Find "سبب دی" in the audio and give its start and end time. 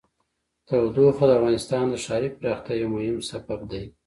3.29-3.83